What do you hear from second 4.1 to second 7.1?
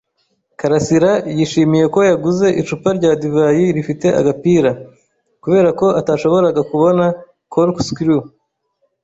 agapira, kubera ko atashoboraga kubona